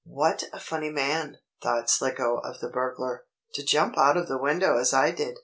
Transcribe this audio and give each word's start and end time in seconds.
"What 0.03 0.45
a 0.51 0.59
funny 0.59 0.89
man," 0.89 1.37
thought 1.61 1.87
Slicko 1.87 2.37
of 2.39 2.59
the 2.59 2.69
burglar, 2.69 3.25
"to 3.53 3.63
jump 3.63 3.99
out 3.99 4.17
of 4.17 4.27
the 4.27 4.39
window 4.39 4.79
as 4.79 4.95
I 4.95 5.11
did. 5.11 5.37